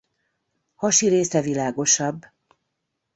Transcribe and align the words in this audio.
Hasi 0.75 1.07
része 1.07 1.41
világosabb. 1.41 2.25